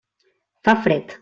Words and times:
Fa 0.69 0.75
fred. 0.81 1.19